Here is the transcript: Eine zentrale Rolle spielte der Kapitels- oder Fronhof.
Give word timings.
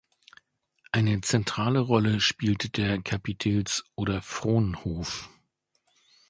Eine 0.91 1.21
zentrale 1.21 1.77
Rolle 1.77 2.21
spielte 2.21 2.71
der 2.71 2.99
Kapitels- 3.03 3.83
oder 3.93 4.23
Fronhof. 4.23 5.29